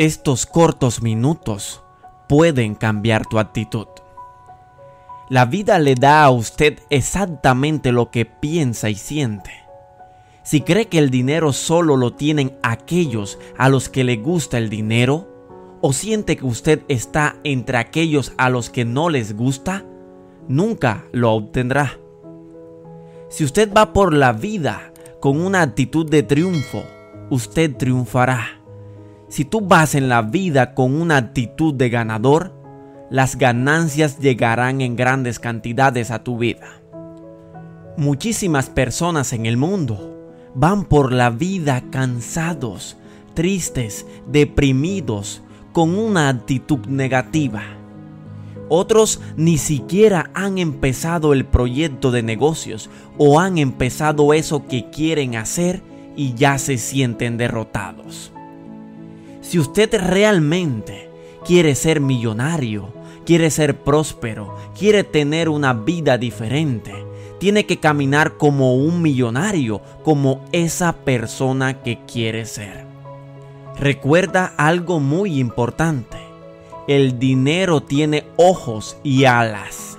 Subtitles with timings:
[0.00, 1.82] Estos cortos minutos
[2.26, 3.86] pueden cambiar tu actitud.
[5.28, 9.50] La vida le da a usted exactamente lo que piensa y siente.
[10.42, 14.70] Si cree que el dinero solo lo tienen aquellos a los que le gusta el
[14.70, 15.28] dinero,
[15.82, 19.84] o siente que usted está entre aquellos a los que no les gusta,
[20.48, 21.98] nunca lo obtendrá.
[23.28, 26.84] Si usted va por la vida con una actitud de triunfo,
[27.28, 28.59] usted triunfará.
[29.30, 32.52] Si tú vas en la vida con una actitud de ganador,
[33.10, 36.82] las ganancias llegarán en grandes cantidades a tu vida.
[37.96, 42.96] Muchísimas personas en el mundo van por la vida cansados,
[43.34, 47.62] tristes, deprimidos, con una actitud negativa.
[48.68, 55.36] Otros ni siquiera han empezado el proyecto de negocios o han empezado eso que quieren
[55.36, 55.84] hacer
[56.16, 58.32] y ya se sienten derrotados.
[59.50, 61.10] Si usted realmente
[61.44, 62.92] quiere ser millonario,
[63.26, 66.94] quiere ser próspero, quiere tener una vida diferente,
[67.40, 72.86] tiene que caminar como un millonario, como esa persona que quiere ser.
[73.76, 76.18] Recuerda algo muy importante.
[76.86, 79.98] El dinero tiene ojos y alas.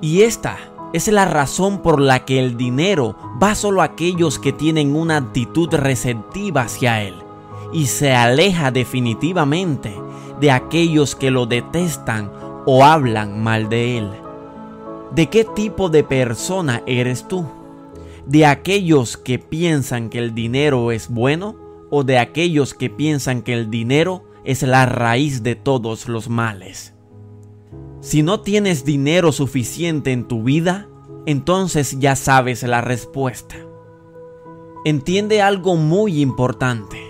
[0.00, 0.56] Y esta
[0.92, 5.18] es la razón por la que el dinero va solo a aquellos que tienen una
[5.18, 7.25] actitud receptiva hacia él
[7.72, 9.94] y se aleja definitivamente
[10.40, 12.30] de aquellos que lo detestan
[12.66, 14.10] o hablan mal de él.
[15.14, 17.46] ¿De qué tipo de persona eres tú?
[18.26, 21.56] ¿De aquellos que piensan que el dinero es bueno
[21.90, 26.92] o de aquellos que piensan que el dinero es la raíz de todos los males?
[28.00, 30.88] Si no tienes dinero suficiente en tu vida,
[31.24, 33.56] entonces ya sabes la respuesta.
[34.84, 37.05] Entiende algo muy importante.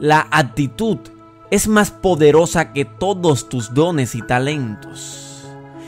[0.00, 0.98] La actitud
[1.50, 5.46] es más poderosa que todos tus dones y talentos.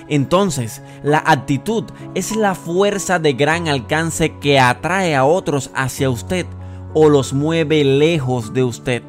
[0.09, 6.47] Entonces, la actitud es la fuerza de gran alcance que atrae a otros hacia usted
[6.95, 9.03] o los mueve lejos de usted.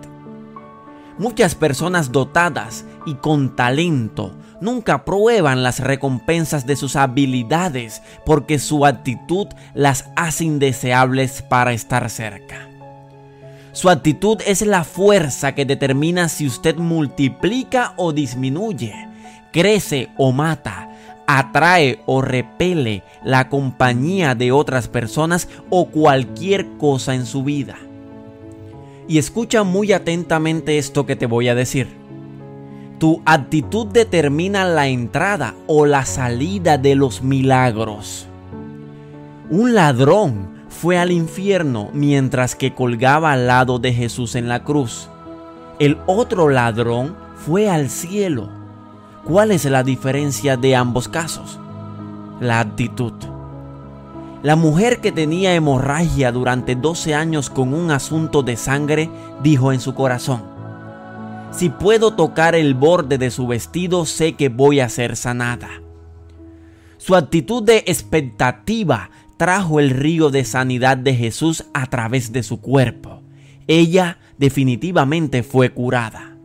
[1.18, 8.86] Muchas personas dotadas y con talento nunca prueban las recompensas de sus habilidades porque su
[8.86, 12.69] actitud las hace indeseables para estar cerca.
[13.72, 19.08] Su actitud es la fuerza que determina si usted multiplica o disminuye,
[19.52, 20.90] crece o mata,
[21.28, 27.76] atrae o repele la compañía de otras personas o cualquier cosa en su vida.
[29.08, 31.88] Y escucha muy atentamente esto que te voy a decir.
[32.98, 38.28] Tu actitud determina la entrada o la salida de los milagros.
[39.50, 45.10] Un ladrón fue al infierno mientras que colgaba al lado de Jesús en la cruz.
[45.78, 48.50] El otro ladrón fue al cielo.
[49.26, 51.60] ¿Cuál es la diferencia de ambos casos?
[52.40, 53.12] La actitud.
[54.42, 59.10] La mujer que tenía hemorragia durante 12 años con un asunto de sangre
[59.44, 60.44] dijo en su corazón,
[61.52, 65.82] si puedo tocar el borde de su vestido sé que voy a ser sanada.
[66.98, 72.60] Su actitud de expectativa trajo el río de sanidad de Jesús a través de su
[72.60, 73.22] cuerpo.
[73.68, 76.36] Ella definitivamente fue curada.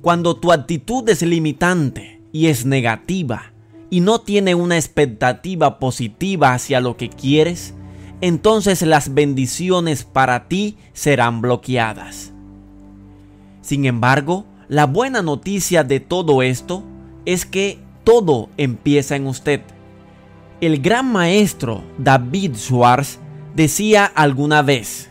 [0.00, 3.52] Cuando tu actitud es limitante y es negativa
[3.90, 7.74] y no tiene una expectativa positiva hacia lo que quieres,
[8.20, 12.32] entonces las bendiciones para ti serán bloqueadas.
[13.62, 16.84] Sin embargo, la buena noticia de todo esto
[17.26, 19.62] es que todo empieza en usted.
[20.64, 23.18] El gran maestro David Schwartz
[23.54, 25.10] decía alguna vez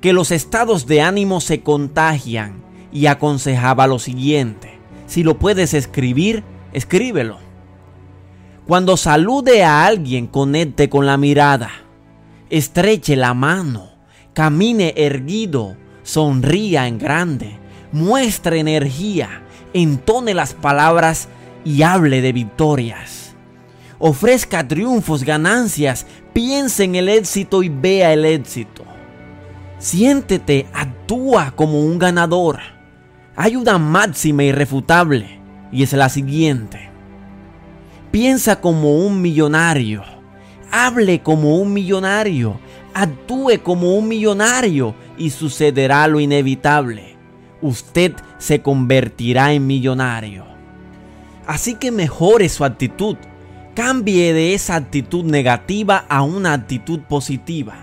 [0.00, 4.78] que los estados de ánimo se contagian y aconsejaba lo siguiente.
[5.06, 6.42] Si lo puedes escribir,
[6.72, 7.36] escríbelo.
[8.66, 11.70] Cuando salude a alguien, conecte con la mirada,
[12.48, 13.90] estreche la mano,
[14.32, 17.58] camine erguido, sonría en grande,
[17.92, 19.42] muestre energía,
[19.74, 21.28] entone las palabras
[21.62, 23.25] y hable de victorias
[23.98, 28.84] ofrezca triunfos, ganancias, piense en el éxito y vea el éxito.
[29.78, 32.60] Siéntete, actúa como un ganador.
[33.36, 35.40] Hay una máxima irrefutable
[35.70, 36.88] y es la siguiente.
[38.10, 40.02] Piensa como un millonario.
[40.70, 42.58] Hable como un millonario.
[42.94, 47.16] Actúe como un millonario y sucederá lo inevitable.
[47.60, 50.46] Usted se convertirá en millonario.
[51.46, 53.16] Así que mejore su actitud
[53.76, 57.74] Cambie de esa actitud negativa a una actitud positiva,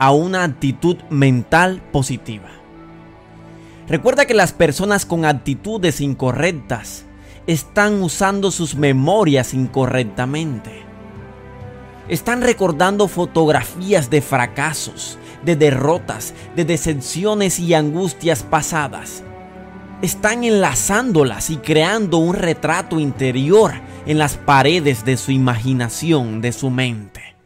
[0.00, 2.50] a una actitud mental positiva.
[3.86, 7.04] Recuerda que las personas con actitudes incorrectas
[7.46, 10.82] están usando sus memorias incorrectamente.
[12.08, 19.22] Están recordando fotografías de fracasos, de derrotas, de decepciones y angustias pasadas.
[20.02, 23.72] Están enlazándolas y creando un retrato interior
[24.04, 27.36] en las paredes de su imaginación, de su mente.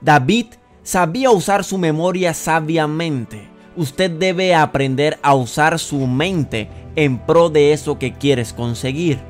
[0.00, 0.46] David
[0.82, 3.48] sabía usar su memoria sabiamente.
[3.76, 9.20] Usted debe aprender a usar su mente en pro de eso que quieres conseguir.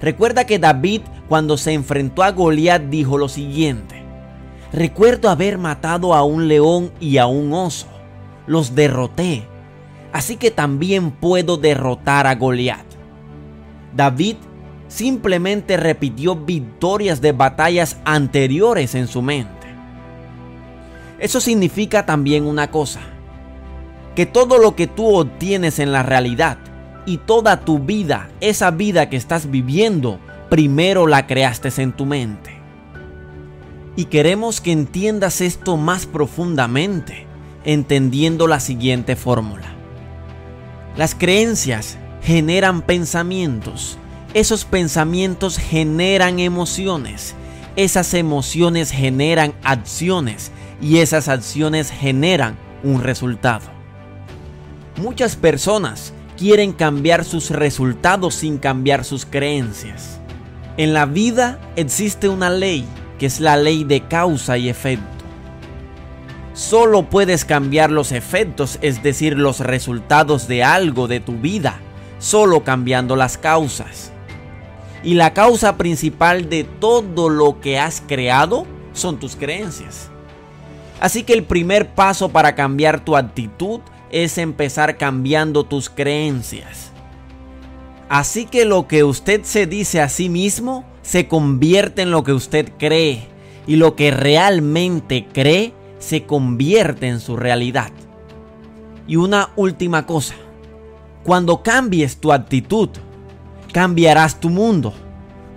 [0.00, 4.02] Recuerda que David cuando se enfrentó a Goliat dijo lo siguiente:
[4.72, 7.86] Recuerdo haber matado a un león y a un oso.
[8.46, 9.46] Los derroté.
[10.12, 12.86] Así que también puedo derrotar a Goliat.
[13.94, 14.36] David
[14.88, 19.66] simplemente repitió victorias de batallas anteriores en su mente.
[21.18, 23.00] Eso significa también una cosa,
[24.14, 26.58] que todo lo que tú obtienes en la realidad
[27.06, 32.56] y toda tu vida, esa vida que estás viviendo, primero la creaste en tu mente.
[33.96, 37.26] Y queremos que entiendas esto más profundamente,
[37.64, 39.77] entendiendo la siguiente fórmula.
[40.98, 43.96] Las creencias generan pensamientos
[44.34, 47.34] esos pensamientos generan emociones,
[47.76, 50.52] esas emociones generan acciones
[50.82, 53.64] y esas acciones generan un resultado.
[54.96, 60.20] Muchas personas quieren cambiar sus resultados sin cambiar sus creencias.
[60.76, 62.84] En la vida existe una ley
[63.18, 65.17] que es la ley de causa y efecto.
[66.58, 71.78] Solo puedes cambiar los efectos, es decir, los resultados de algo de tu vida,
[72.18, 74.10] solo cambiando las causas.
[75.04, 80.10] Y la causa principal de todo lo que has creado son tus creencias.
[80.98, 83.78] Así que el primer paso para cambiar tu actitud
[84.10, 86.90] es empezar cambiando tus creencias.
[88.08, 92.32] Así que lo que usted se dice a sí mismo se convierte en lo que
[92.32, 93.28] usted cree.
[93.68, 97.90] Y lo que realmente cree se convierte en su realidad.
[99.06, 100.34] Y una última cosa.
[101.24, 102.90] Cuando cambies tu actitud,
[103.72, 104.92] cambiarás tu mundo,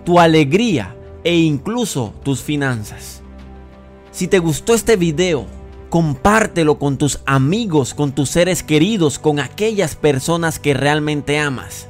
[0.05, 3.21] tu alegría e incluso tus finanzas.
[4.11, 5.45] Si te gustó este video,
[5.89, 11.87] compártelo con tus amigos, con tus seres queridos, con aquellas personas que realmente amas.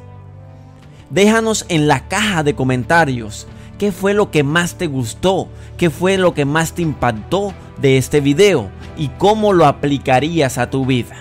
[1.09, 6.17] Déjanos en la caja de comentarios qué fue lo que más te gustó, qué fue
[6.17, 11.15] lo que más te impactó de este video y cómo lo aplicarías a tu vida.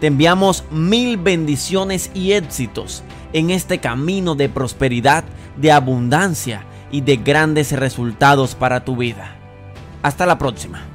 [0.00, 3.02] Te enviamos mil bendiciones y éxitos
[3.32, 5.24] en este camino de prosperidad,
[5.56, 9.36] de abundancia y de grandes resultados para tu vida.
[10.02, 10.91] Hasta la próxima.